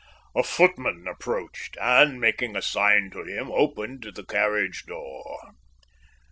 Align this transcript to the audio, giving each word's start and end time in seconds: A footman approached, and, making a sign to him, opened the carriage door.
A 0.35 0.41
footman 0.41 1.07
approached, 1.07 1.77
and, 1.79 2.19
making 2.19 2.55
a 2.55 2.61
sign 2.63 3.11
to 3.11 3.23
him, 3.23 3.51
opened 3.51 4.01
the 4.15 4.23
carriage 4.25 4.85
door. 4.87 5.51